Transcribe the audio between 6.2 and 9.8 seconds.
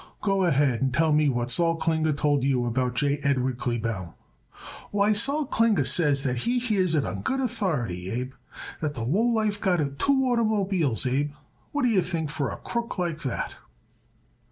that he hears it on good authority, Abe, that that lowlife got